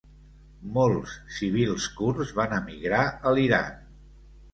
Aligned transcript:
Molts 0.77 1.11
civils 1.39 1.85
kurds 1.99 2.31
van 2.39 2.55
emigrar 2.61 3.03
a 3.09 3.35
l'Iran. 3.37 3.69